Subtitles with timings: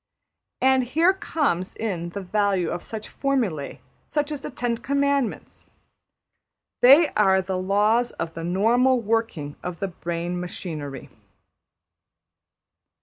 [0.61, 3.81] And here comes in the value of such formul\ae{}
[4.17, 5.67] as the Ten Commandments.
[6.81, 11.11] They are the laws of the \emph{normal} working of the brain machinery.